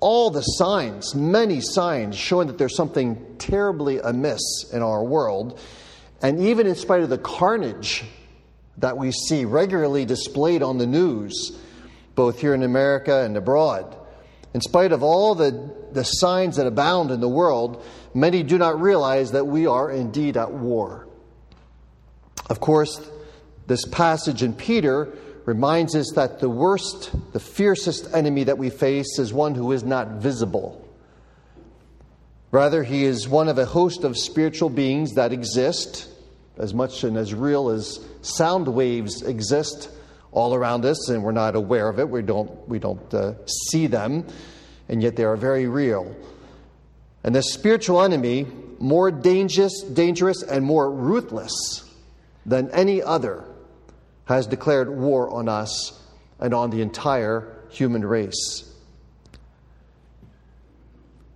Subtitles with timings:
[0.00, 4.40] all the signs, many signs, showing that there's something terribly amiss
[4.72, 5.60] in our world.
[6.22, 8.04] And even in spite of the carnage
[8.78, 11.58] that we see regularly displayed on the news,
[12.14, 13.96] both here in America and abroad,
[14.52, 18.80] in spite of all the, the signs that abound in the world, many do not
[18.80, 21.06] realize that we are indeed at war.
[22.48, 23.08] Of course,
[23.66, 29.18] this passage in Peter reminds us that the worst, the fiercest enemy that we face
[29.18, 30.86] is one who is not visible.
[32.50, 36.08] Rather, he is one of a host of spiritual beings that exist,
[36.58, 39.88] as much and as real as sound waves exist
[40.32, 42.08] all around us, and we're not aware of it.
[42.08, 44.26] We don't, we don't uh, see them,
[44.88, 46.14] and yet they are very real.
[47.22, 48.46] And the spiritual enemy,
[48.78, 51.84] more dangerous, dangerous and more ruthless
[52.46, 53.44] than any other,
[54.30, 55.92] has declared war on us
[56.38, 58.64] and on the entire human race.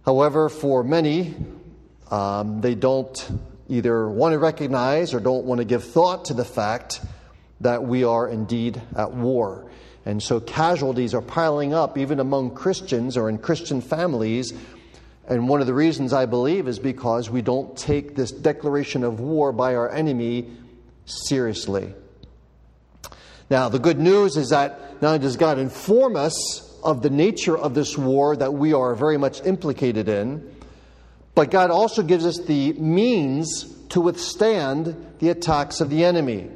[0.05, 1.35] However, for many,
[2.11, 3.17] um, they don't
[3.69, 7.01] either want to recognize or don't want to give thought to the fact
[7.61, 9.69] that we are indeed at war.
[10.07, 14.53] And so casualties are piling up even among Christians or in Christian families.
[15.27, 19.19] And one of the reasons I believe is because we don't take this declaration of
[19.19, 20.53] war by our enemy
[21.07, 21.93] seriously.
[23.51, 27.57] Now, the good news is that not only does God inform us of the nature
[27.57, 30.51] of this war that we are very much implicated in,
[31.35, 36.49] but God also gives us the means to withstand the attacks of the enemy.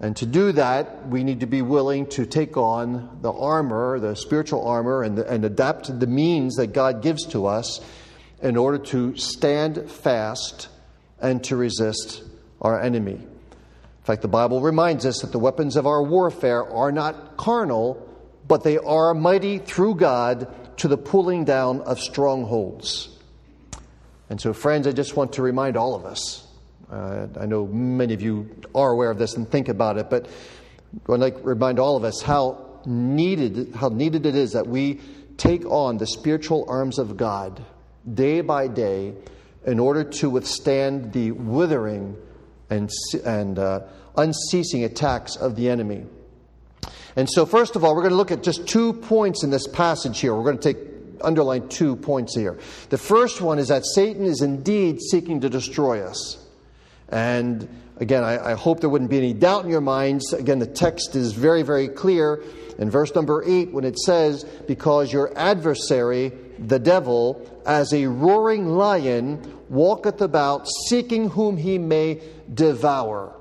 [0.00, 4.14] And to do that, we need to be willing to take on the armor, the
[4.14, 7.80] spiritual armor, and, and adapt the means that God gives to us
[8.40, 10.68] in order to stand fast
[11.20, 12.22] and to resist
[12.60, 13.20] our enemy
[14.08, 18.08] fact, the Bible reminds us that the weapons of our warfare are not carnal,
[18.48, 23.10] but they are mighty through God to the pulling down of strongholds.
[24.30, 26.46] And so, friends, I just want to remind all of us.
[26.90, 30.26] Uh, I know many of you are aware of this and think about it, but
[30.26, 34.66] I would like to remind all of us how needed, how needed it is that
[34.66, 35.00] we
[35.36, 37.62] take on the spiritual arms of God
[38.10, 39.12] day by day
[39.66, 42.16] in order to withstand the withering
[42.70, 42.90] and,
[43.24, 43.80] and uh,
[44.18, 46.04] unceasing attacks of the enemy.
[47.16, 49.66] And so, first of all, we're going to look at just two points in this
[49.66, 50.34] passage here.
[50.34, 50.88] We're going to take
[51.22, 52.58] underline two points here.
[52.90, 56.44] The first one is that Satan is indeed seeking to destroy us.
[57.08, 60.32] And again, I, I, hope there wouldn't be any doubt in your minds.
[60.32, 62.42] Again, the text is very, very clear
[62.78, 68.68] in verse number eight when it says, Because your adversary, the devil, as a roaring
[68.68, 72.20] lion, walketh about, seeking whom he may
[72.52, 73.37] devour.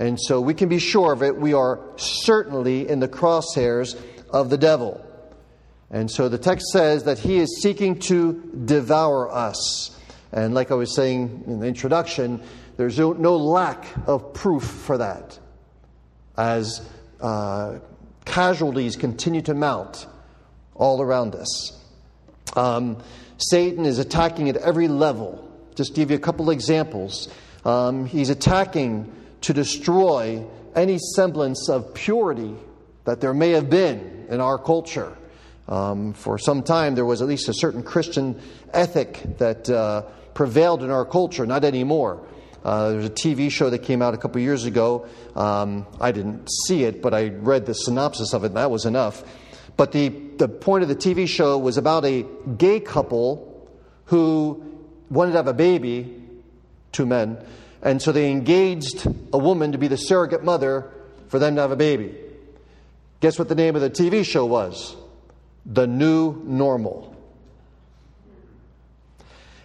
[0.00, 1.36] And so we can be sure of it.
[1.36, 4.00] We are certainly in the crosshairs
[4.30, 5.04] of the devil.
[5.90, 8.32] And so the text says that he is seeking to
[8.64, 9.94] devour us.
[10.32, 12.42] And like I was saying in the introduction,
[12.78, 15.38] there's no, no lack of proof for that.
[16.34, 16.80] As
[17.20, 17.80] uh,
[18.24, 20.06] casualties continue to mount
[20.74, 21.78] all around us.
[22.56, 23.02] Um,
[23.36, 25.46] Satan is attacking at every level.
[25.74, 27.28] Just to give you a couple examples.
[27.66, 32.54] Um, he's attacking to destroy any semblance of purity
[33.04, 35.16] that there may have been in our culture.
[35.68, 38.40] Um, for some time, there was at least a certain Christian
[38.72, 40.02] ethic that uh,
[40.34, 42.26] prevailed in our culture, not anymore.
[42.64, 45.06] Uh, there's a TV show that came out a couple years ago.
[45.34, 48.84] Um, I didn't see it, but I read the synopsis of it, and that was
[48.84, 49.22] enough.
[49.76, 52.26] But the, the point of the TV show was about a
[52.58, 53.68] gay couple
[54.06, 54.62] who
[55.08, 56.22] wanted to have a baby,
[56.92, 57.38] two men,
[57.82, 60.90] and so they engaged a woman to be the surrogate mother
[61.28, 62.14] for them to have a baby.
[63.20, 64.96] Guess what the name of the TV show was?
[65.66, 67.10] The New Normal.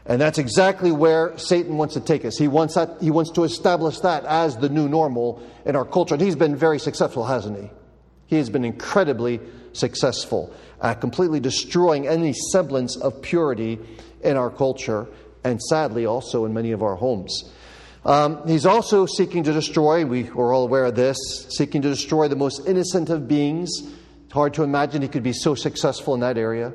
[0.06, 2.38] And that's exactly where Satan wants to take us.
[2.38, 6.14] He wants, that, he wants to establish that as the new normal in our culture.
[6.14, 7.70] And he's been very successful, hasn't he?
[8.28, 9.40] He has been incredibly
[9.74, 13.80] successful at completely destroying any semblance of purity
[14.22, 15.08] in our culture
[15.44, 17.52] and sadly also in many of our homes.
[18.06, 21.18] Um, he's also seeking to destroy, we are all aware of this,
[21.50, 23.72] seeking to destroy the most innocent of beings.
[24.26, 26.72] It's hard to imagine he could be so successful in that area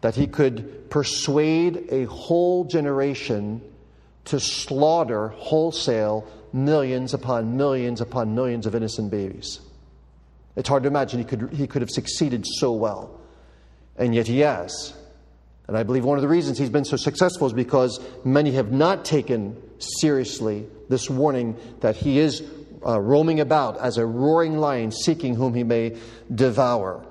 [0.00, 3.62] that he could persuade a whole generation
[4.24, 9.60] to slaughter wholesale millions upon millions upon millions of innocent babies.
[10.56, 13.20] It's hard to imagine he could, he could have succeeded so well.
[13.96, 14.92] And yet he has.
[15.68, 18.72] And I believe one of the reasons he's been so successful is because many have
[18.72, 22.42] not taken seriously this warning that he is
[22.86, 25.96] uh, roaming about as a roaring lion, seeking whom he may
[26.32, 27.04] devour.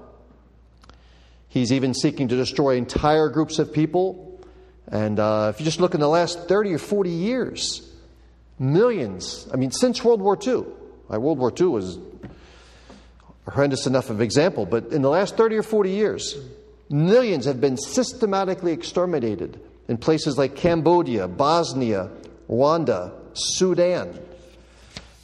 [1.47, 4.39] He's even seeking to destroy entire groups of people.
[4.87, 7.93] And uh, if you just look in the last 30 or 40 years,
[8.59, 10.65] millions, I mean, since World War II,
[11.07, 11.99] right, World War II was
[13.49, 16.37] horrendous enough of example, but in the last 30 or 40 years,
[16.89, 22.09] millions have been systematically exterminated in places like Cambodia, Bosnia,
[22.49, 24.19] Rwanda, Sudan.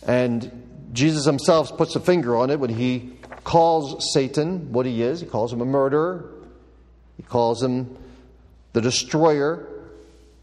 [0.06, 5.22] And Jesus himself puts a finger on it when he calls Satan what he is.
[5.22, 6.30] He calls him a murderer,
[7.18, 7.98] he calls him
[8.74, 9.70] the destroyer.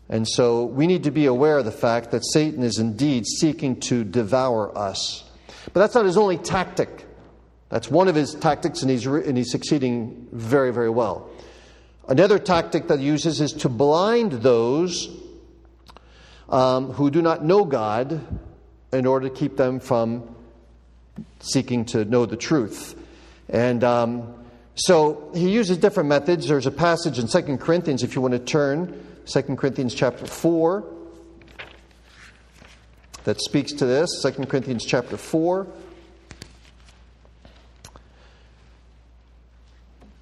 [0.08, 3.78] And so we need to be aware of the fact that Satan is indeed seeking
[3.82, 5.22] to devour us.
[5.72, 7.06] But that's not his only tactic.
[7.68, 11.30] That's one of his tactics, and he's, and he's succeeding very, very well.
[12.08, 15.08] Another tactic that he uses is to blind those
[16.50, 18.20] um, who do not know God
[18.92, 20.34] in order to keep them from
[21.40, 22.96] seeking to know the truth.
[23.48, 24.34] And um,
[24.74, 26.48] so he uses different methods.
[26.48, 30.84] There's a passage in 2 Corinthians, if you want to turn, 2 Corinthians chapter 4,
[33.24, 34.22] that speaks to this.
[34.22, 35.66] 2 Corinthians chapter 4.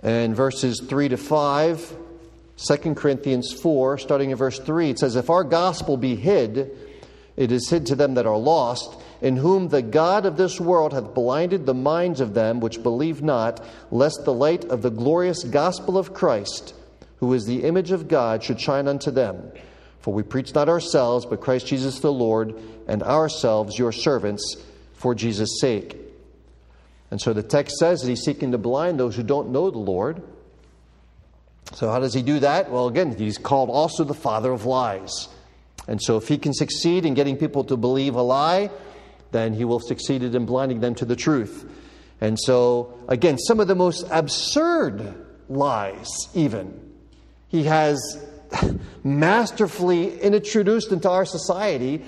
[0.03, 1.97] And verses 3 to 5.
[2.59, 6.77] 2 Corinthians 4, starting in verse 3, it says, If our gospel be hid,
[7.37, 10.93] it is hid to them that are lost, in whom the God of this world
[10.93, 15.45] hath blinded the minds of them which believe not, lest the light of the glorious
[15.45, 16.75] gospel of Christ,
[17.19, 19.53] who is the image of God, should shine unto them.
[20.01, 24.57] For we preach not ourselves, but Christ Jesus the Lord, and ourselves your servants
[24.95, 25.97] for Jesus' sake.
[27.13, 29.79] And so the text says that he's seeking to blind those who don't know the
[29.79, 30.23] Lord
[31.75, 32.71] so, how does he do that?
[32.71, 35.29] Well, again, he's called also the father of lies.
[35.87, 38.71] And so, if he can succeed in getting people to believe a lie,
[39.33, 41.71] then he will succeed in blinding them to the truth.
[42.21, 46.93] And so, again, some of the most absurd lies, even,
[47.49, 48.27] he has
[49.05, 52.03] masterfully introduced into our society.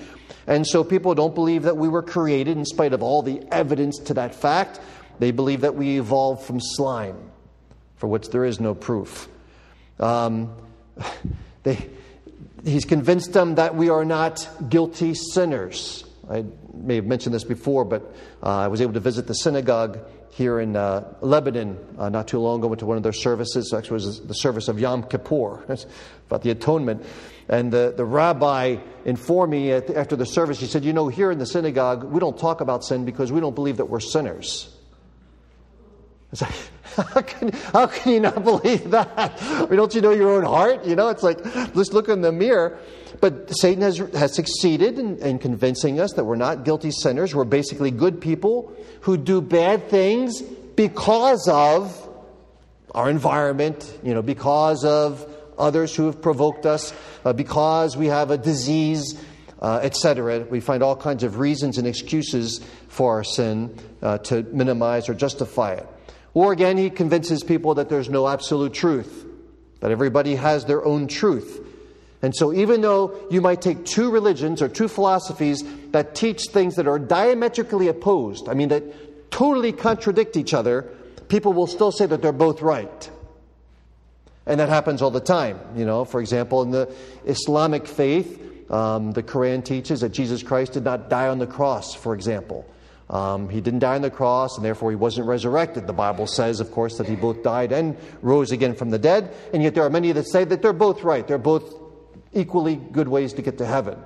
[0.47, 3.99] And so, people don't believe that we were created in spite of all the evidence
[3.99, 4.79] to that fact.
[5.19, 7.29] They believe that we evolved from slime,
[7.97, 9.29] for which there is no proof.
[9.99, 10.53] Um,
[11.63, 11.77] they,
[12.63, 16.03] he's convinced them that we are not guilty sinners.
[16.29, 19.99] I may have mentioned this before, but uh, I was able to visit the synagogue
[20.31, 22.67] here in uh, Lebanon uh, not too long ago.
[22.67, 23.73] Went to one of their services.
[23.73, 25.65] Actually, was the service of Yom Kippur.
[26.31, 27.05] about the atonement.
[27.49, 31.39] And the, the rabbi informed me after the service, he said, You know, here in
[31.39, 34.70] the synagogue, we don't talk about sin because we don't believe that we're sinners.
[36.31, 36.53] It's like,
[37.13, 39.11] how can, how can you not believe that?
[39.41, 40.85] I mean, don't you know your own heart?
[40.85, 41.43] You know, it's like,
[41.75, 42.79] let's look in the mirror.
[43.19, 47.35] But Satan has, has succeeded in, in convincing us that we're not guilty sinners.
[47.35, 52.09] We're basically good people who do bad things because of
[52.95, 55.25] our environment, you know, because of
[55.57, 56.93] others who have provoked us,
[57.23, 59.21] uh, because we have a disease,
[59.61, 60.39] uh, etc.
[60.49, 65.13] We find all kinds of reasons and excuses for our sin uh, to minimize or
[65.13, 65.87] justify it.
[66.33, 69.25] Or again, he convinces people that there's no absolute truth,
[69.81, 71.67] that everybody has their own truth.
[72.21, 76.75] And so, even though you might take two religions or two philosophies that teach things
[76.75, 80.83] that are diametrically opposed, I mean, that totally contradict each other,
[81.29, 83.09] people will still say that they're both right.
[84.45, 85.59] And that happens all the time.
[85.75, 86.93] You know, for example, in the
[87.25, 91.93] Islamic faith, um, the Quran teaches that Jesus Christ did not die on the cross,
[91.93, 92.65] for example.
[93.11, 95.85] Um, he didn't die on the cross, and therefore he wasn't resurrected.
[95.85, 99.35] The Bible says, of course, that he both died and rose again from the dead,
[99.53, 101.27] and yet there are many that say that they're both right.
[101.27, 101.75] They're both
[102.31, 103.99] equally good ways to get to heaven.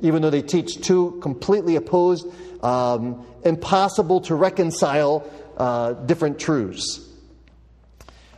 [0.00, 2.28] Even though they teach two completely opposed,
[2.62, 7.00] um, impossible to reconcile uh, different truths.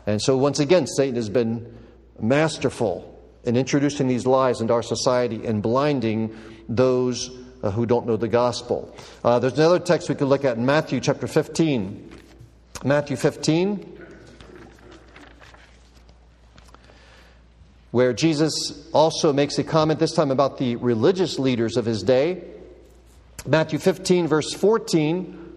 [0.07, 1.77] And so, once again, Satan has been
[2.19, 3.13] masterful
[3.45, 6.35] in introducing these lies into our society and blinding
[6.67, 7.31] those
[7.67, 8.95] uh, who don't know the gospel.
[9.25, 12.13] Uh, there's another text we could look at in Matthew chapter 15.
[12.85, 13.99] Matthew 15,
[17.91, 22.45] where Jesus also makes a comment this time about the religious leaders of his day.
[23.47, 25.55] Matthew 15, verse 14.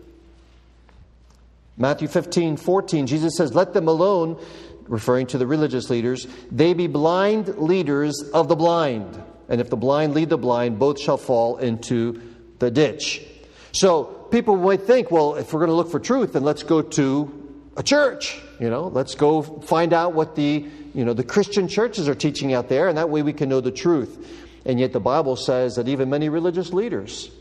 [1.78, 4.42] Matthew 15, 14, Jesus says, Let them alone,
[4.88, 9.78] referring to the religious leaders, they be blind leaders of the blind and if the
[9.78, 12.22] blind lead the blind, both shall fall into
[12.60, 13.26] the ditch.
[13.72, 16.82] So people might think, well, if we're going to look for truth, then let's go
[16.84, 18.40] to a church.
[18.60, 22.54] You know, let's go find out what the you know the Christian churches are teaching
[22.54, 24.46] out there, and that way we can know the truth.
[24.66, 27.32] And yet the Bible says that even many religious leaders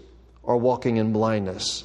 [0.44, 1.84] are walking in blindness.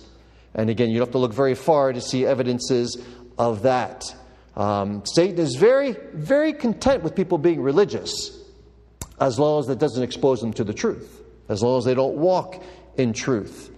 [0.54, 3.04] And again, you don't have to look very far to see evidences
[3.38, 4.16] of that.
[4.56, 8.43] Um, Satan is very, very content with people being religious
[9.20, 12.16] as long as that doesn't expose them to the truth, as long as they don't
[12.16, 12.62] walk
[12.98, 13.72] in truth.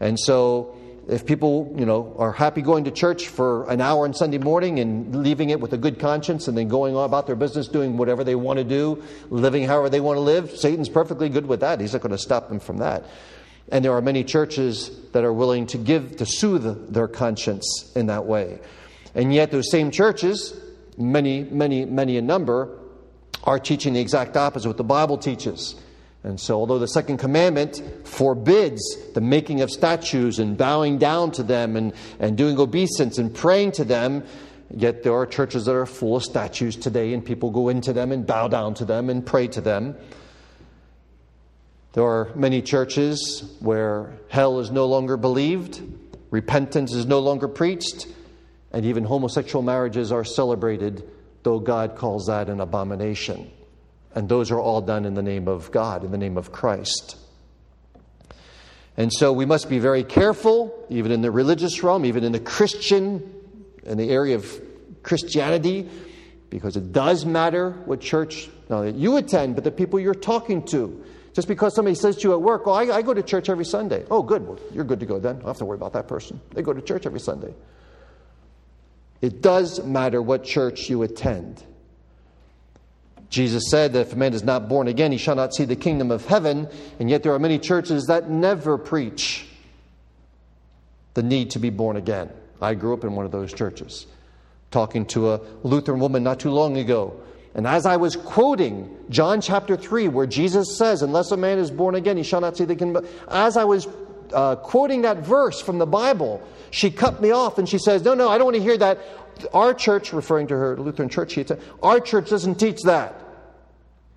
[0.00, 0.76] And so,
[1.08, 4.78] if people, you know, are happy going to church for an hour on Sunday morning
[4.78, 7.96] and leaving it with a good conscience and then going on about their business, doing
[7.96, 11.60] whatever they want to do, living however they want to live, Satan's perfectly good with
[11.60, 11.80] that.
[11.80, 13.04] He's not going to stop them from that.
[13.70, 18.06] And there are many churches that are willing to give, to soothe their conscience in
[18.06, 18.60] that way.
[19.14, 20.58] And yet, those same churches,
[20.98, 22.78] many, many, many in number,
[23.44, 25.76] are teaching the exact opposite of what the Bible teaches.
[26.24, 28.82] And so, although the second commandment forbids
[29.12, 33.72] the making of statues and bowing down to them and, and doing obeisance and praying
[33.72, 34.24] to them,
[34.74, 38.10] yet there are churches that are full of statues today, and people go into them
[38.10, 39.94] and bow down to them and pray to them.
[41.92, 45.82] There are many churches where hell is no longer believed,
[46.30, 48.08] repentance is no longer preached,
[48.72, 51.08] and even homosexual marriages are celebrated,
[51.44, 53.50] though God calls that an abomination.
[54.14, 57.16] And those are all done in the name of God, in the name of Christ.
[58.96, 62.40] And so we must be very careful, even in the religious realm, even in the
[62.40, 63.34] Christian,
[63.84, 64.60] in the area of
[65.02, 65.88] Christianity,
[66.48, 71.04] because it does matter what church that you attend, but the people you're talking to.
[71.34, 73.64] Just because somebody says to you at work, Oh, I, I go to church every
[73.64, 74.06] Sunday.
[74.08, 74.46] Oh, good.
[74.46, 75.36] Well, you're good to go then.
[75.36, 76.40] I don't have to worry about that person.
[76.52, 77.52] They go to church every Sunday.
[79.24, 81.62] It does matter what church you attend.
[83.30, 85.76] Jesus said that if a man is not born again, he shall not see the
[85.76, 86.68] kingdom of heaven,
[87.00, 89.46] and yet there are many churches that never preach
[91.14, 92.28] the need to be born again.
[92.60, 94.06] I grew up in one of those churches,
[94.70, 97.18] talking to a Lutheran woman not too long ago.
[97.54, 101.70] And as I was quoting John chapter 3, where Jesus says, Unless a man is
[101.70, 103.06] born again, he shall not see the kingdom.
[103.28, 103.88] As I was
[104.32, 108.14] uh, quoting that verse from the Bible, she cut me off and she says, No,
[108.14, 108.98] no, I don't want to hear that.
[109.52, 113.14] Our church, referring to her Lutheran church, she said, Our church doesn't teach that.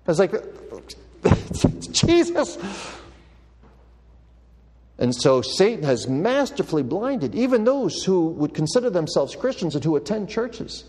[0.06, 0.32] I was like,
[1.92, 2.58] Jesus.
[4.98, 9.94] And so Satan has masterfully blinded even those who would consider themselves Christians and who
[9.96, 10.84] attend churches.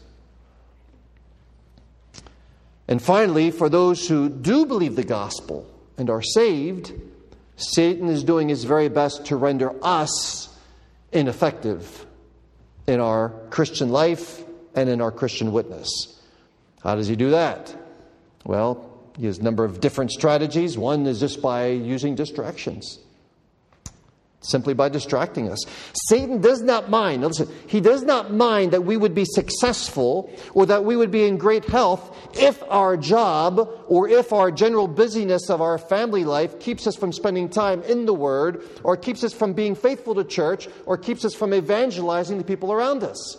[2.88, 6.91] And finally, for those who do believe the gospel and are saved,
[7.59, 10.49] Satan is doing his very best to render us
[11.11, 12.05] ineffective
[12.87, 14.43] in our Christian life
[14.75, 16.19] and in our Christian witness.
[16.81, 17.75] How does he do that?
[18.45, 20.77] Well, he has a number of different strategies.
[20.77, 22.99] One is just by using distractions,
[24.41, 25.60] simply by distracting us.
[26.08, 30.65] Satan does not mind, listen, he does not mind that we would be successful or
[30.65, 35.50] that we would be in great health if our job or if our general busyness
[35.50, 39.34] of our family life keeps us from spending time in the Word or keeps us
[39.34, 43.38] from being faithful to church or keeps us from evangelizing the people around us.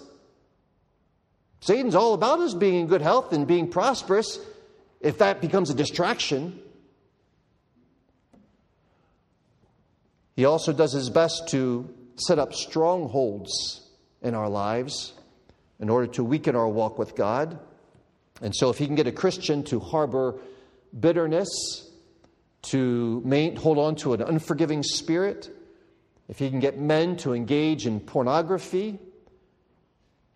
[1.61, 4.39] Satan's all about us being in good health and being prosperous
[5.01, 6.61] if that becomes a distraction,
[10.41, 13.87] he also does his best to set up strongholds
[14.23, 15.13] in our lives
[15.79, 17.59] in order to weaken our walk with God.
[18.41, 20.41] And so, if he can get a Christian to harbor
[20.99, 21.91] bitterness,
[22.71, 25.51] to main, hold on to an unforgiving spirit,
[26.27, 28.99] if he can get men to engage in pornography,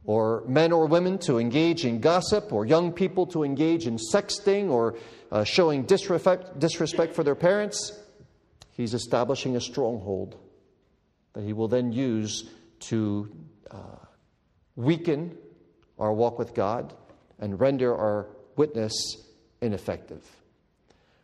[0.04, 4.68] or men or women to engage in gossip, or young people to engage in sexting
[4.68, 4.96] or
[5.32, 8.03] uh, showing disrespect, disrespect for their parents,
[8.74, 10.36] he's establishing a stronghold
[11.32, 12.44] that he will then use
[12.80, 13.28] to
[13.70, 13.76] uh,
[14.76, 15.36] weaken
[15.98, 16.92] our walk with God
[17.38, 18.92] and render our witness
[19.60, 20.24] ineffective.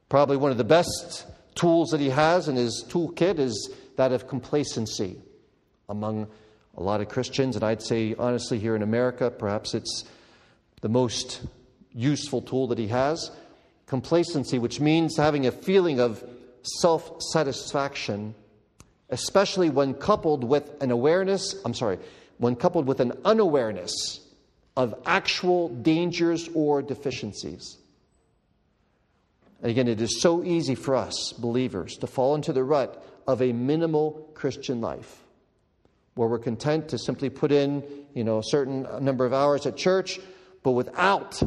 [0.09, 4.27] Probably one of the best tools that he has in his toolkit is that of
[4.27, 5.21] complacency
[5.89, 6.29] among
[6.77, 10.05] a lot of Christians, and I'd say honestly here in America, perhaps it's
[10.81, 11.43] the most
[11.93, 13.31] useful tool that he has.
[13.87, 16.25] Complacency, which means having a feeling of
[16.63, 18.35] self satisfaction,
[19.09, 21.99] especially when coupled with an awareness, I'm sorry,
[22.39, 24.21] when coupled with an unawareness
[24.77, 27.77] of actual dangers or deficiencies.
[29.63, 33.43] And again, it is so easy for us, believers, to fall into the rut of
[33.43, 35.23] a minimal Christian life
[36.15, 39.77] where we're content to simply put in, you know, a certain number of hours at
[39.77, 40.19] church,
[40.63, 41.41] but without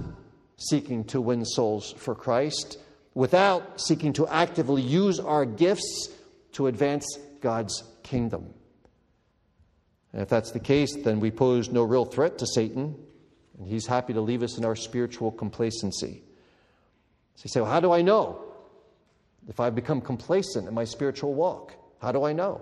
[0.57, 2.77] seeking to win souls for Christ,
[3.15, 6.09] without seeking to actively use our gifts
[6.53, 7.05] to advance
[7.41, 8.53] God's kingdom.
[10.11, 12.95] And if that's the case, then we pose no real threat to Satan,
[13.57, 16.23] and he's happy to leave us in our spiritual complacency.
[17.35, 18.43] So you say, well, how do I know
[19.47, 21.73] if I've become complacent in my spiritual walk?
[21.99, 22.61] How do I know?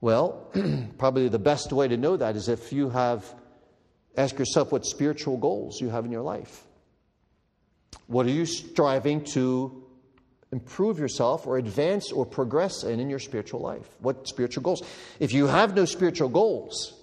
[0.00, 0.50] Well,
[0.98, 3.24] probably the best way to know that is if you have,
[4.16, 6.64] ask yourself what spiritual goals you have in your life.
[8.06, 9.84] What are you striving to
[10.52, 13.88] improve yourself or advance or progress in in your spiritual life?
[14.00, 14.82] What spiritual goals?
[15.18, 16.94] If you have no spiritual goals,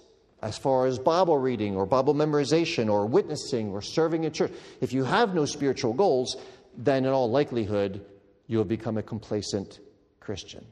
[0.42, 4.92] as far as Bible reading or Bible memorization or witnessing or serving in church, if
[4.92, 6.36] you have no spiritual goals,
[6.76, 8.04] then in all likelihood,
[8.48, 9.78] you will become a complacent
[10.18, 10.64] Christian.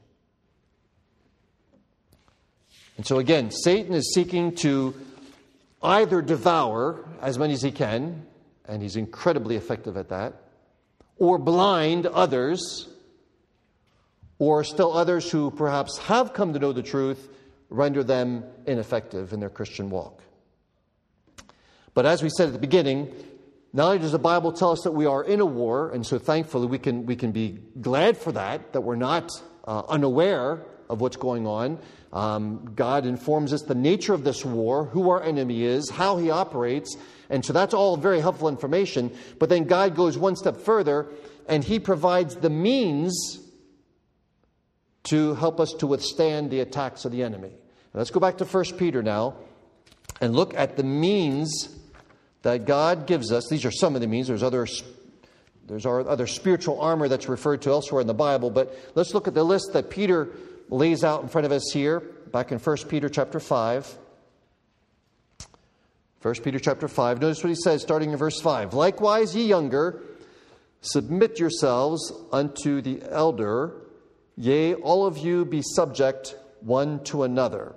[2.97, 4.93] And so, again, Satan is seeking to
[5.81, 8.25] either devour as many as he can,
[8.71, 10.33] and he's incredibly effective at that,
[11.17, 12.87] or blind others,
[14.39, 17.27] or still others who perhaps have come to know the truth
[17.69, 20.23] render them ineffective in their Christian walk.
[21.93, 23.13] But as we said at the beginning,
[23.73, 26.17] not only does the Bible tell us that we are in a war, and so
[26.17, 29.29] thankfully we can, we can be glad for that, that we're not
[29.65, 31.79] uh, unaware of what's going on.
[32.11, 36.29] Um, God informs us the nature of this war, who our enemy is, how he
[36.29, 36.97] operates,
[37.29, 39.15] and so that's all very helpful information.
[39.39, 41.07] But then God goes one step further,
[41.47, 43.39] and he provides the means
[45.03, 47.51] to help us to withstand the attacks of the enemy.
[47.93, 49.35] Let's go back to 1 Peter now
[50.19, 51.69] and look at the means
[52.41, 53.47] that God gives us.
[53.49, 54.27] These are some of the means.
[54.27, 54.67] There's other
[55.67, 59.33] there's other spiritual armor that's referred to elsewhere in the Bible, but let's look at
[59.33, 60.29] the list that Peter
[60.71, 63.97] lays out in front of us here, back in 1 Peter chapter 5.
[66.21, 67.19] 1 Peter chapter 5.
[67.19, 68.73] Notice what he says starting in verse 5.
[68.73, 70.01] Likewise, ye younger,
[70.81, 73.73] submit yourselves unto the elder.
[74.37, 77.75] Yea, all of you be subject one to another.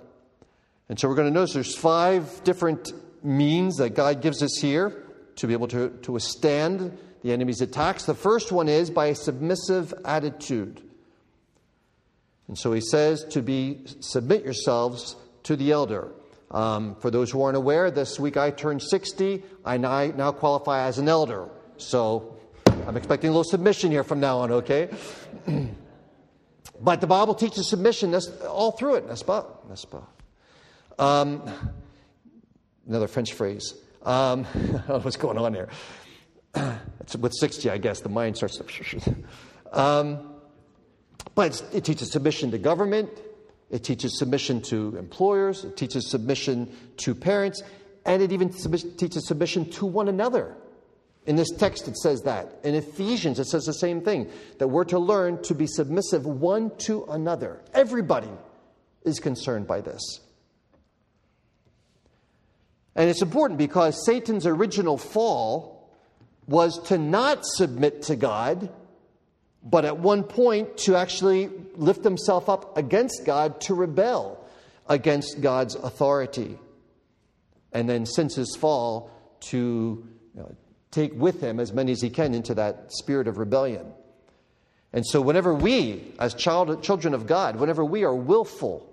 [0.87, 5.03] And so we're going to notice there's five different means that God gives us here
[5.37, 8.05] to be able to, to withstand the enemy's attacks.
[8.05, 10.81] The first one is by a submissive attitude.
[12.47, 16.11] And so he says to be submit yourselves to the elder.
[16.51, 19.43] Um, for those who aren't aware, this week I turned 60.
[19.65, 21.49] I now, qualify as an elder.
[21.77, 22.37] So
[22.87, 24.89] I'm expecting a little submission here from now on, okay?
[26.81, 28.13] But the Bible teaches submission
[28.49, 29.45] all through it, n'est-ce pas?
[29.69, 30.03] N'est-ce pas?
[30.99, 31.41] Um,
[32.85, 33.75] another French phrase.
[34.03, 34.43] Um,
[34.87, 35.69] what's going on here.
[37.01, 39.15] It's with 60, I guess, the mind starts to.
[39.71, 40.34] Um,
[41.35, 43.09] but it teaches submission to government,
[43.69, 47.61] it teaches submission to employers, it teaches submission to parents,
[48.05, 50.55] and it even teaches submission to one another.
[51.25, 52.59] In this text, it says that.
[52.63, 56.71] In Ephesians, it says the same thing that we're to learn to be submissive one
[56.79, 57.61] to another.
[57.73, 58.29] Everybody
[59.03, 60.21] is concerned by this.
[62.95, 65.89] And it's important because Satan's original fall
[66.47, 68.69] was to not submit to God,
[69.65, 74.45] but at one point to actually lift himself up against God to rebel
[74.87, 76.59] against God's authority.
[77.73, 79.09] And then, since his fall,
[79.49, 80.55] to you know,
[80.91, 83.85] take with him as many as he can into that spirit of rebellion.
[84.93, 88.87] And so, whenever we, as child, children of God, whenever we are willful,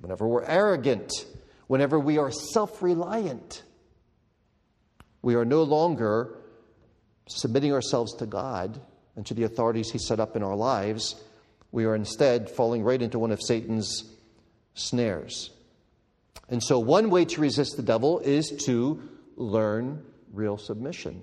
[0.00, 1.12] whenever we're arrogant,
[1.66, 3.62] whenever we are self reliant,
[5.20, 6.38] we are no longer
[7.28, 8.80] submitting ourselves to God
[9.18, 11.20] and to the authorities He set up in our lives.
[11.72, 14.04] We are instead falling right into one of Satan's
[14.74, 15.50] snares.
[16.48, 19.02] And so, one way to resist the devil is to
[19.34, 21.22] learn real submission.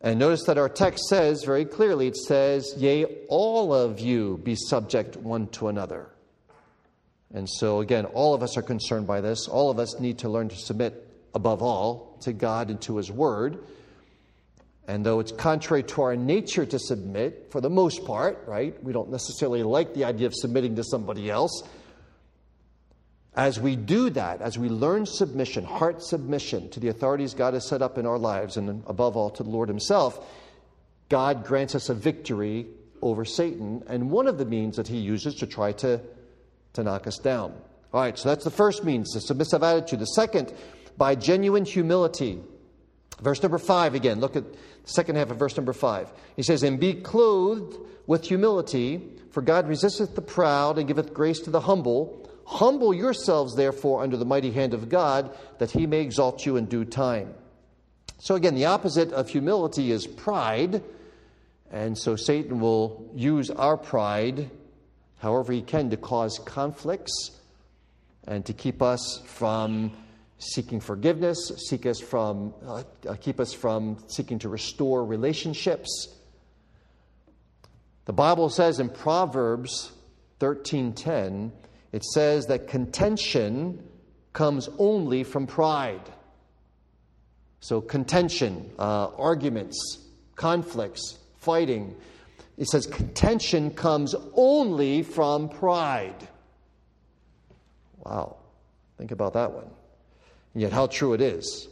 [0.00, 4.54] And notice that our text says very clearly it says, Yea, all of you be
[4.54, 6.08] subject one to another.
[7.34, 9.48] And so, again, all of us are concerned by this.
[9.48, 13.10] All of us need to learn to submit, above all, to God and to His
[13.10, 13.64] Word.
[14.88, 18.92] And though it's contrary to our nature to submit, for the most part, right, we
[18.92, 21.62] don't necessarily like the idea of submitting to somebody else.
[23.34, 27.66] As we do that, as we learn submission, heart submission to the authorities God has
[27.66, 30.28] set up in our lives, and above all to the Lord Himself,
[31.08, 32.66] God grants us a victory
[33.00, 36.00] over Satan, and one of the means that He uses to try to,
[36.74, 37.54] to knock us down.
[37.94, 40.00] All right, so that's the first means, the submissive attitude.
[40.00, 40.52] The second,
[40.96, 42.40] by genuine humility.
[43.20, 46.12] Verse number five again, look at the second half of verse number five.
[46.36, 51.40] He says, And be clothed with humility, for God resisteth the proud and giveth grace
[51.40, 52.28] to the humble.
[52.44, 56.66] Humble yourselves, therefore, under the mighty hand of God, that he may exalt you in
[56.66, 57.34] due time.
[58.18, 60.82] So, again, the opposite of humility is pride.
[61.70, 64.50] And so Satan will use our pride
[65.22, 67.30] however he can to cause conflicts
[68.26, 69.92] and to keep us from
[70.42, 72.82] seeking forgiveness, seek us from, uh,
[73.20, 76.08] keep us from seeking to restore relationships.
[78.04, 79.92] The Bible says in Proverbs
[80.40, 81.52] 13:10,
[81.92, 83.88] it says that contention
[84.32, 86.10] comes only from pride.
[87.60, 89.98] So contention, uh, arguments,
[90.34, 91.94] conflicts, fighting.
[92.56, 96.28] It says contention comes only from pride.
[97.98, 98.38] Wow.
[98.98, 99.70] Think about that one.
[100.54, 101.68] And yet, how true it is.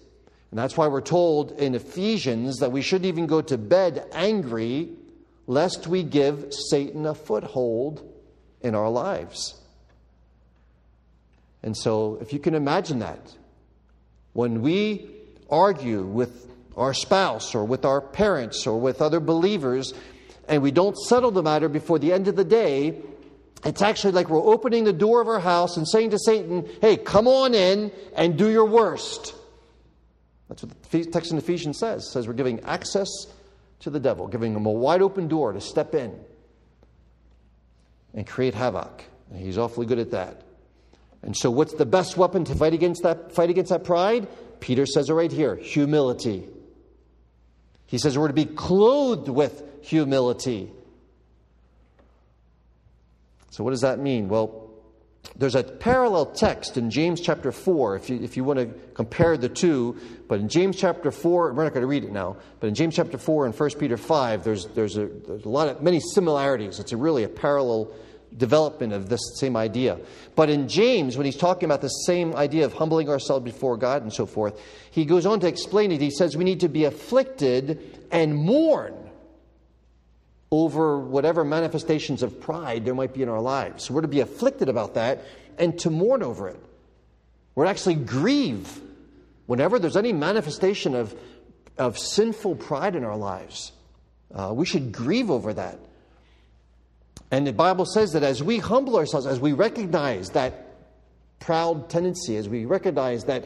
[0.51, 4.91] And that's why we're told in Ephesians that we shouldn't even go to bed angry,
[5.47, 8.03] lest we give Satan a foothold
[8.61, 9.61] in our lives.
[11.63, 13.21] And so, if you can imagine that,
[14.33, 15.11] when we
[15.51, 19.93] argue with our spouse or with our parents or with other believers,
[20.49, 23.01] and we don't settle the matter before the end of the day,
[23.65, 26.97] it's actually like we're opening the door of our house and saying to Satan, hey,
[26.97, 29.35] come on in and do your worst.
[30.49, 32.05] That's what the text in Ephesians says.
[32.05, 33.09] It says we're giving access
[33.81, 36.19] to the devil, giving him a wide open door to step in
[38.15, 39.05] and create havoc.
[39.31, 40.43] And he's awfully good at that.
[41.23, 44.27] And so what's the best weapon to fight against that fight against that pride?
[44.59, 46.49] Peter says it right here, humility.
[47.87, 50.71] He says we're to be clothed with humility.
[53.51, 54.29] So, what does that mean?
[54.29, 54.71] Well,
[55.37, 59.37] there's a parallel text in James chapter 4, if you, if you want to compare
[59.37, 59.97] the two.
[60.29, 62.97] But in James chapter 4, we're not going to read it now, but in James
[62.97, 66.79] chapter 4 and 1 Peter 5, there's, there's, a, there's a lot of many similarities.
[66.79, 67.93] It's a really a parallel
[68.37, 69.99] development of this same idea.
[70.37, 74.03] But in James, when he's talking about the same idea of humbling ourselves before God
[74.03, 74.61] and so forth,
[74.91, 76.01] he goes on to explain it.
[76.01, 79.10] He says we need to be afflicted and mourn
[80.51, 83.91] over whatever manifestations of pride there might be in our lives.
[83.91, 85.25] We're to be afflicted about that
[85.59, 86.61] and to mourn over it.
[87.55, 88.81] We're to actually grieve
[89.47, 91.15] whenever there's any manifestation of,
[91.79, 93.73] of sinful pride in our lives.
[94.35, 95.79] Uh, we should grieve over that.
[97.31, 100.67] And the Bible says that as we humble ourselves, as we recognize that
[101.39, 103.45] proud tendency, as we recognize that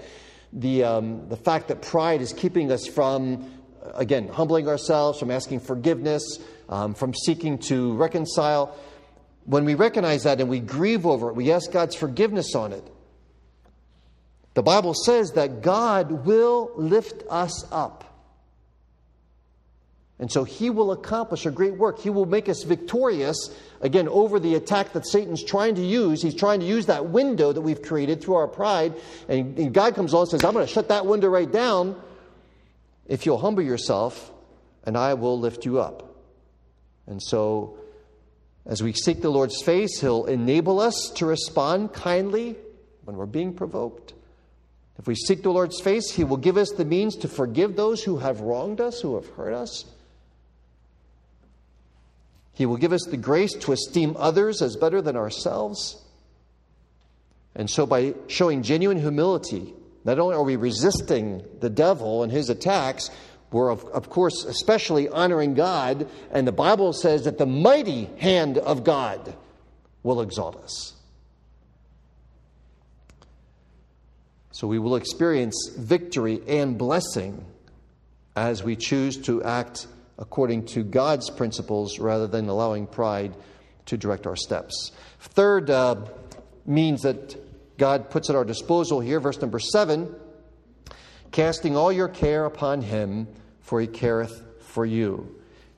[0.53, 3.51] the, um, the fact that pride is keeping us from,
[3.95, 8.77] again, humbling ourselves, from asking forgiveness, um, from seeking to reconcile.
[9.45, 12.89] When we recognize that and we grieve over it, we ask God's forgiveness on it.
[14.55, 18.05] The Bible says that God will lift us up.
[20.19, 21.99] And so he will accomplish a great work.
[21.99, 23.37] He will make us victorious,
[23.81, 26.23] again, over the attack that Satan's trying to use.
[26.23, 28.95] He's trying to use that window that we've created through our pride.
[29.29, 32.01] And God comes along and says, I'm going to shut that window right down
[33.07, 34.33] if you'll humble yourself,
[34.85, 36.17] and I will lift you up.
[37.07, 37.79] And so,
[38.67, 42.57] as we seek the Lord's face, He'll enable us to respond kindly
[43.05, 44.15] when we're being provoked.
[44.99, 48.03] If we seek the Lord's face, He will give us the means to forgive those
[48.05, 49.85] who have wronged us, who have hurt us.
[52.55, 56.01] He will give us the grace to esteem others as better than ourselves.
[57.55, 62.51] And so, by showing genuine humility, not only are we resisting the devil and his
[62.51, 63.11] attacks,
[63.51, 68.59] we're, of, of course, especially honoring God, and the Bible says that the mighty hand
[68.59, 69.35] of God
[70.03, 70.95] will exalt us.
[74.51, 77.45] So we will experience victory and blessing
[78.37, 79.87] as we choose to act
[80.19, 83.35] according to God's principles rather than allowing pride
[83.87, 84.93] to direct our steps.
[85.21, 85.97] Third uh,
[86.67, 87.37] means that
[87.77, 90.15] God puts at our disposal here, verse number seven
[91.31, 93.27] casting all your care upon Him
[93.65, 95.35] for he careth for you.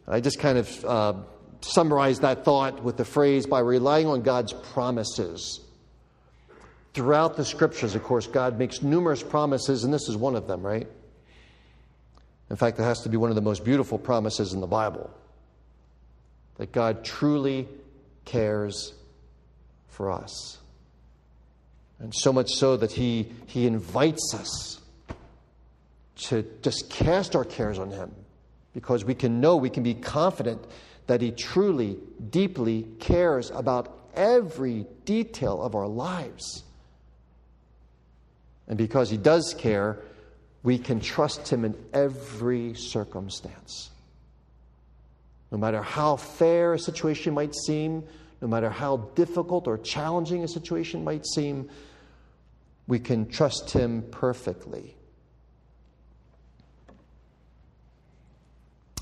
[0.06, 1.14] I just kind of uh,
[1.60, 5.60] summarized that thought with the phrase by relying on God's promises.
[6.94, 10.62] Throughout the scriptures, of course, God makes numerous promises, and this is one of them,
[10.62, 10.88] right?
[12.50, 15.10] In fact, it has to be one of the most beautiful promises in the Bible
[16.56, 17.68] that God truly
[18.24, 18.94] cares
[19.88, 20.58] for us.
[21.98, 24.80] And so much so that He, he invites us
[26.16, 28.14] to just cast our cares on Him
[28.74, 30.64] because we can know, we can be confident
[31.06, 31.96] that He truly,
[32.30, 36.64] deeply cares about every detail of our lives.
[38.68, 39.98] And because He does care,
[40.62, 43.90] we can trust Him in every circumstance.
[45.50, 48.04] No matter how fair a situation might seem,
[48.40, 51.68] no matter how difficult or challenging a situation might seem,
[52.86, 54.96] we can trust Him perfectly.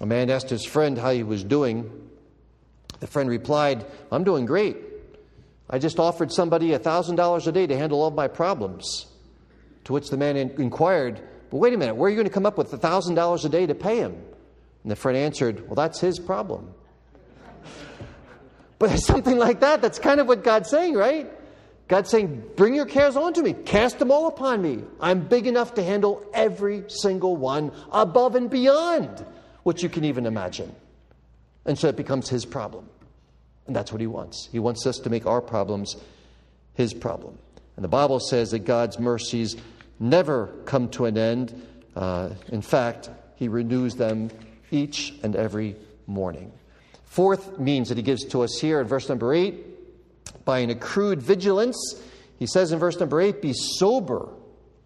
[0.01, 1.91] A man asked his friend how he was doing.
[3.01, 4.77] The friend replied, I'm doing great.
[5.71, 9.07] I just offered somebody $1,000 a day to handle all of my problems.
[9.85, 11.21] To which the man inquired,
[11.51, 13.67] But wait a minute, where are you going to come up with $1,000 a day
[13.67, 14.13] to pay him?
[14.83, 16.75] And the friend answered, Well, that's his problem.
[18.79, 19.83] But it's something like that.
[19.83, 21.31] That's kind of what God's saying, right?
[21.89, 24.83] God's saying, Bring your cares onto me, cast them all upon me.
[25.01, 29.25] I'm big enough to handle every single one above and beyond
[29.63, 30.75] what you can even imagine.
[31.67, 32.89] And so it becomes His problem.
[33.67, 34.49] And that's what He wants.
[34.51, 35.97] He wants us to make our problems
[36.75, 37.39] His problem.
[37.77, 39.57] And the Bible says that God's mercies
[39.99, 41.67] never come to an end.
[41.97, 44.31] Uh, in fact, He renews them
[44.71, 46.53] each and every morning.
[47.15, 51.23] Fourth means that He gives to us here in verse number 8 by an accrued
[51.23, 52.03] vigilance.
[52.41, 54.31] He says in verse number 8, Be sober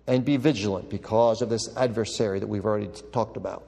[0.07, 3.67] and be vigilant because of this adversary that we've already talked about.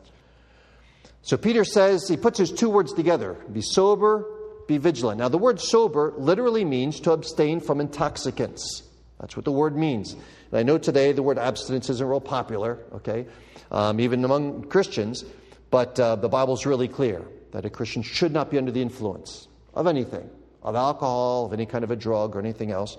[1.23, 4.27] So Peter says, he puts his two words together be sober,
[4.69, 5.21] be vigilant.
[5.21, 8.83] Now, the word sober literally means to abstain from intoxicants.
[9.21, 10.13] That's what the word means.
[10.13, 13.25] And I know today the word abstinence isn't real popular, okay,
[13.71, 15.25] um, even among Christians,
[15.71, 19.49] but uh, the Bible's really clear that a Christian should not be under the influence
[19.75, 20.29] of anything,
[20.63, 22.97] of alcohol, of any kind of a drug, or anything else.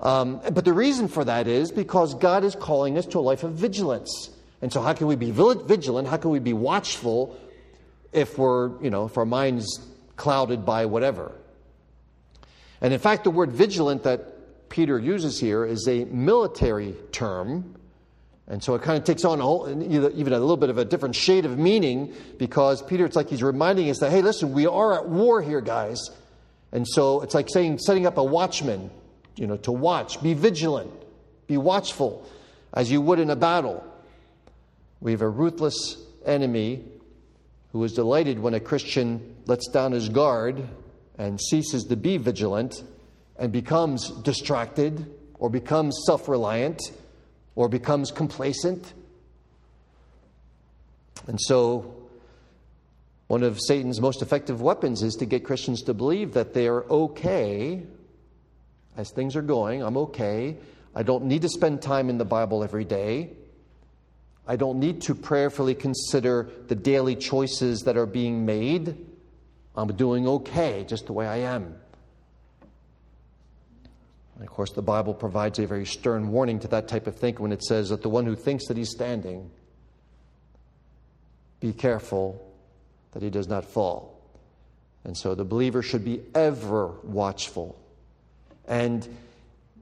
[0.00, 3.42] Um, but the reason for that is because God is calling us to a life
[3.42, 4.30] of vigilance.
[4.62, 6.08] And so, how can we be vigilant?
[6.08, 7.38] How can we be watchful
[8.12, 9.80] if we're, you know, if our mind's
[10.16, 11.32] clouded by whatever?
[12.80, 17.74] And in fact, the word vigilant that Peter uses here is a military term.
[18.48, 21.14] And so it kind of takes on a even a little bit of a different
[21.14, 24.94] shade of meaning because Peter, it's like he's reminding us that, hey, listen, we are
[24.94, 25.98] at war here, guys.
[26.72, 28.90] And so it's like saying, setting up a watchman,
[29.36, 30.90] you know, to watch, be vigilant,
[31.46, 32.26] be watchful
[32.72, 33.84] as you would in a battle.
[35.00, 36.84] We have a ruthless enemy
[37.72, 40.66] who is delighted when a Christian lets down his guard
[41.18, 42.82] and ceases to be vigilant
[43.36, 46.80] and becomes distracted or becomes self reliant
[47.58, 48.94] or becomes complacent.
[51.26, 51.92] And so,
[53.26, 56.84] one of Satan's most effective weapons is to get Christians to believe that they are
[56.84, 57.82] okay
[58.96, 59.82] as things are going.
[59.82, 60.56] I'm okay.
[60.94, 63.30] I don't need to spend time in the Bible every day.
[64.46, 69.04] I don't need to prayerfully consider the daily choices that are being made.
[69.74, 71.74] I'm doing okay just the way I am.
[74.38, 77.42] And of course, the Bible provides a very stern warning to that type of thinking
[77.42, 79.50] when it says that the one who thinks that he's standing,
[81.58, 82.40] be careful
[83.12, 84.16] that he does not fall.
[85.02, 87.76] And so the believer should be ever watchful.
[88.68, 89.06] And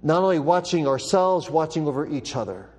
[0.02, 2.70] not only watching ourselves, watching over each other.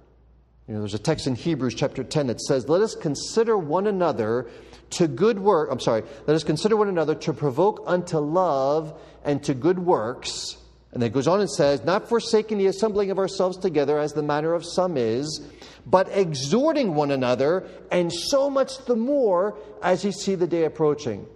[0.68, 3.86] You know, there's a text in Hebrews chapter 10 that says, Let us consider one
[3.86, 4.50] another
[4.92, 5.70] to good work.
[5.72, 10.58] I'm sorry, let us consider one another to provoke unto love and to good works
[10.91, 14.13] and then it goes on and says, Not forsaking the assembling of ourselves together, as
[14.13, 15.41] the manner of some is,
[15.86, 21.28] but exhorting one another, and so much the more as you see the day approaching.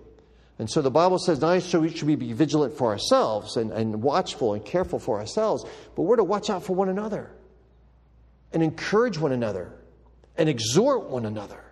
[0.58, 4.04] And so the Bible says not we, should we be vigilant for ourselves and, and
[4.04, 7.32] watchful and careful for ourselves, but we're to watch out for one another
[8.54, 9.74] and encourage one another
[10.38, 11.64] and exhort one another.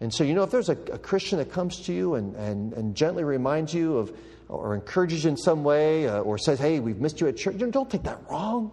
[0.00, 2.72] And so, you know, if there's a, a Christian that comes to you and, and,
[2.72, 4.16] and gently reminds you of,
[4.50, 7.56] or encourages you in some way uh, or says, hey, we've missed you at church,
[7.58, 8.72] don't take that wrong.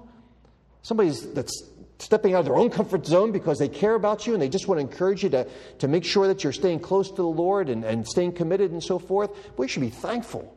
[0.81, 1.63] Somebody's that's
[1.99, 4.67] stepping out of their own comfort zone because they care about you and they just
[4.67, 5.47] want to encourage you to,
[5.79, 8.83] to make sure that you're staying close to the Lord and, and staying committed and
[8.83, 9.31] so forth.
[9.57, 10.55] We should be thankful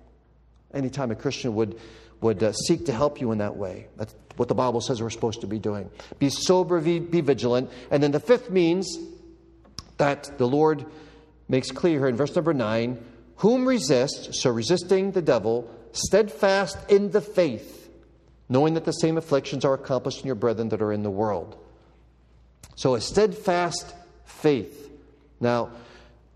[0.72, 1.78] anytime a Christian would,
[2.20, 3.86] would uh, seek to help you in that way.
[3.96, 5.90] That's what the Bible says we're supposed to be doing.
[6.18, 7.70] Be sober, be, be vigilant.
[7.90, 8.98] And then the fifth means
[9.96, 10.84] that the Lord
[11.48, 12.98] makes clear here in verse number 9
[13.40, 17.90] whom resist, so resisting the devil, steadfast in the faith,
[18.50, 21.56] knowing that the same afflictions are accomplished in your brethren that are in the world.
[22.76, 23.94] So a steadfast
[24.26, 24.90] faith.
[25.40, 25.70] Now,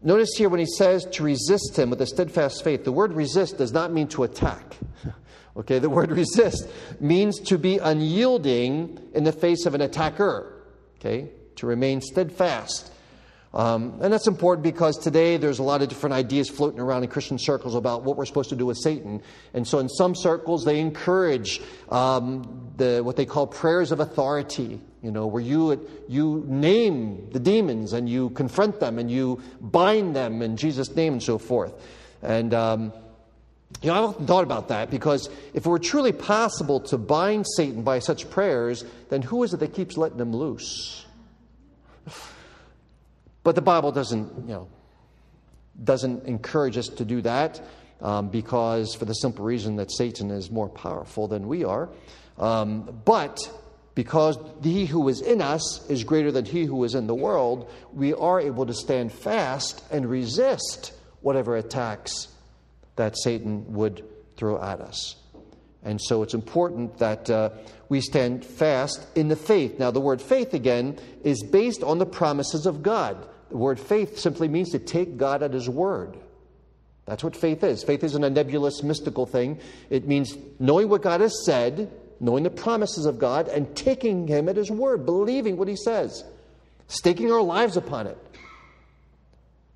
[0.02, 3.58] notice here when he says to resist him with a steadfast faith, the word resist
[3.58, 4.74] does not mean to attack.
[5.58, 6.66] okay, the word resist
[7.00, 10.54] means to be unyielding in the face of an attacker.
[10.98, 12.93] Okay, to remain steadfast.
[13.54, 17.08] Um, and that's important because today there's a lot of different ideas floating around in
[17.08, 19.22] Christian circles about what we're supposed to do with Satan.
[19.54, 24.80] And so in some circles, they encourage um, the, what they call prayers of authority,
[25.02, 30.16] you know, where you, you name the demons and you confront them and you bind
[30.16, 31.74] them in Jesus' name and so forth.
[32.22, 32.92] And, um,
[33.82, 37.46] you know, I've often thought about that because if it were truly possible to bind
[37.56, 41.06] Satan by such prayers, then who is it that keeps letting him loose?
[43.44, 44.68] But the Bible doesn't, you know,
[45.82, 47.60] doesn't encourage us to do that
[48.00, 51.88] um, because, for the simple reason that Satan is more powerful than we are.
[52.38, 53.38] Um, but
[53.94, 57.70] because he who is in us is greater than he who is in the world,
[57.92, 62.28] we are able to stand fast and resist whatever attacks
[62.96, 64.04] that Satan would
[64.36, 65.16] throw at us.
[65.84, 67.50] And so it's important that uh,
[67.88, 69.78] we stand fast in the faith.
[69.78, 73.28] Now, the word faith, again, is based on the promises of God.
[73.54, 76.16] The word faith simply means to take God at His word.
[77.06, 77.84] That's what faith is.
[77.84, 79.60] Faith isn't a nebulous, mystical thing.
[79.90, 81.88] It means knowing what God has said,
[82.18, 86.24] knowing the promises of God, and taking Him at His word, believing what He says,
[86.88, 88.18] staking our lives upon it.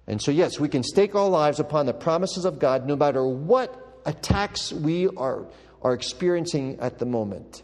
[0.09, 3.25] And so, yes, we can stake our lives upon the promises of God no matter
[3.25, 5.47] what attacks we are,
[5.83, 7.63] are experiencing at the moment.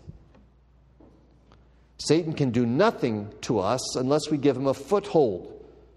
[1.99, 5.54] Satan can do nothing to us unless we give him a foothold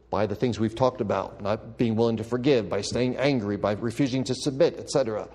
[0.09, 3.73] by the things we've talked about, not being willing to forgive, by staying angry, by
[3.73, 5.27] refusing to submit, etc.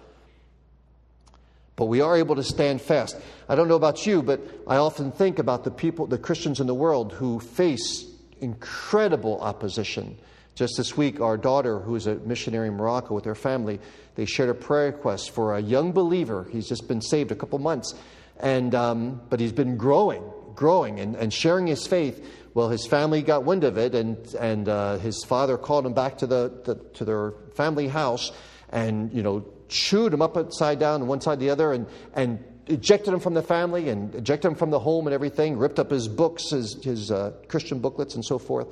[1.77, 3.17] But we are able to stand fast.
[3.49, 6.67] I don't know about you, but I often think about the people, the Christians in
[6.67, 8.07] the world who face
[8.41, 10.19] incredible opposition.
[10.55, 13.81] Just this week, our daughter, who is a missionary in Morocco with her family,
[14.17, 16.47] they shared a prayer request for a young believer.
[16.51, 17.95] He's just been saved a couple months,
[18.39, 20.23] and um, but he's been growing,
[20.55, 22.23] growing, and, and sharing his faith
[22.55, 26.19] well, his family got wind of it, and, and uh, his father called him back
[26.19, 28.31] to, the, the, to their family house
[28.69, 33.13] and, you know, chewed him up upside down, one side the other, and, and ejected
[33.13, 36.09] him from the family and ejected him from the home and everything, ripped up his
[36.09, 38.69] books, his, his uh, Christian booklets, and so forth.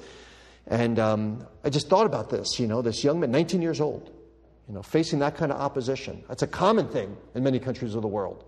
[0.67, 4.11] And um, I just thought about this, you know, this young man, 19 years old,
[4.69, 6.23] you know, facing that kind of opposition.
[6.29, 8.45] That's a common thing in many countries of the world.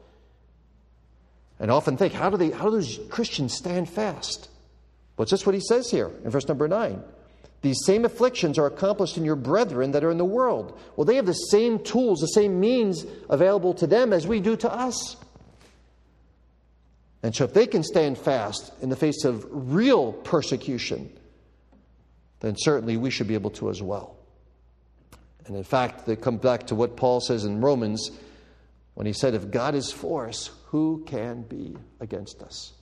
[1.59, 4.49] And I often think, how do, they, how do those Christians stand fast?
[5.17, 7.03] Well, just what he says here in verse number 9.
[7.63, 10.79] These same afflictions are accomplished in your brethren that are in the world.
[10.97, 14.57] Well, they have the same tools, the same means available to them as we do
[14.57, 15.17] to us.
[17.23, 21.17] And so, if they can stand fast in the face of real persecution,
[22.41, 24.17] then certainly we should be able to as well.
[25.47, 28.11] And in fact, they come back to what Paul says in Romans
[28.95, 32.73] when he said, If God is for us, who can be against us?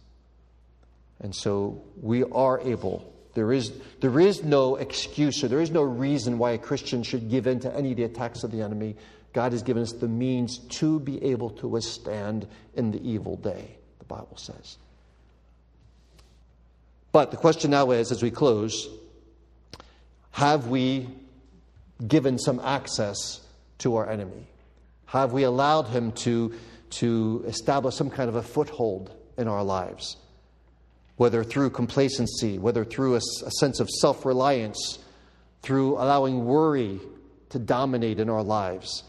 [1.20, 3.12] And so we are able.
[3.34, 7.30] There is, there is no excuse or there is no reason why a Christian should
[7.30, 8.96] give in to any of the attacks of the enemy.
[9.32, 13.76] God has given us the means to be able to withstand in the evil day,
[13.98, 14.78] the Bible says.
[17.12, 18.88] But the question now is, as we close,
[20.32, 21.08] have we
[22.06, 23.40] given some access
[23.78, 24.46] to our enemy?
[25.06, 26.54] Have we allowed him to,
[26.90, 30.16] to establish some kind of a foothold in our lives?
[31.20, 34.98] Whether through complacency, whether through a, a sense of self reliance,
[35.60, 36.98] through allowing worry
[37.50, 39.02] to dominate in our lives,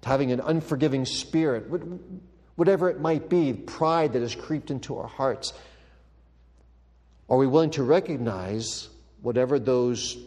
[0.00, 1.64] to having an unforgiving spirit,
[2.56, 5.52] whatever it might be, pride that has creeped into our hearts.
[7.28, 8.88] Are we willing to recognize
[9.20, 10.18] whatever those,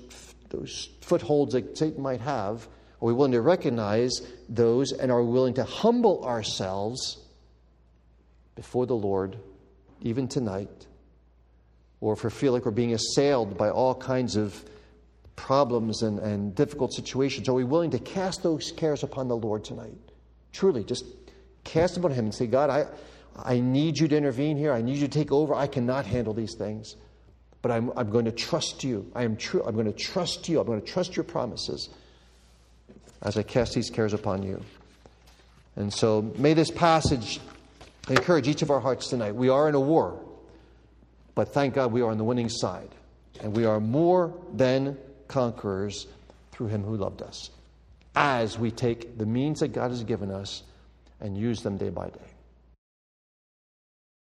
[0.52, 2.66] those footholds that Satan might have?
[3.02, 7.18] Are we willing to recognize those and are we willing to humble ourselves
[8.56, 9.36] before the Lord,
[10.00, 10.88] even tonight?
[12.06, 14.64] Or if we feel like we're being assailed by all kinds of
[15.36, 19.64] problems and, and difficult situations, are we willing to cast those cares upon the Lord
[19.64, 19.98] tonight?
[20.54, 21.04] Truly, just
[21.64, 22.86] cast them on Him and say, God, I,
[23.36, 24.72] I need you to intervene here.
[24.72, 25.56] I need you to take over.
[25.56, 26.96] I cannot handle these things.
[27.64, 29.12] But I'm, I'm going to trust you.
[29.16, 29.64] I am true.
[29.66, 30.60] I'm going to trust you.
[30.60, 31.90] I'm going to trust your promises
[33.24, 34.62] as I cast these cares upon you.
[35.76, 37.40] And so may this passage
[38.10, 39.34] encourage each of our hearts tonight.
[39.34, 40.22] We are in a war.
[41.36, 42.90] But thank God we are on the winning side.
[43.42, 46.08] And we are more than conquerors
[46.52, 47.50] through him who loved us
[48.16, 50.64] as we take the means that God has given us
[51.20, 52.35] and use them day by day.